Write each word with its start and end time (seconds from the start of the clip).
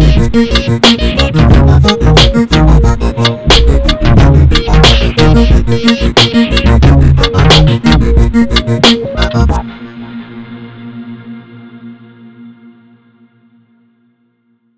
Música 0.00 0.65